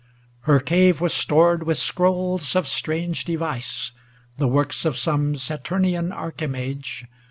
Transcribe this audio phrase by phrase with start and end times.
[0.01, 3.91] XVIII Her cave was stored with scrolls of strange device,
[4.37, 7.05] The works of some Saturnian Archi mage.